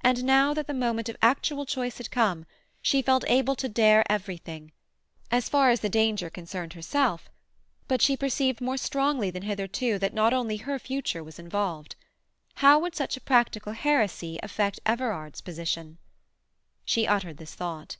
[0.00, 2.44] And now that the moment of actual choice had come
[2.82, 7.28] she felt able to dare everything—as far as the danger concerned herself;
[7.86, 11.94] but she perceived more strongly than hitherto that not only her own future was involved.
[12.54, 15.98] How would such practical heresy affect Everard's position?
[16.84, 17.96] She uttered this thought.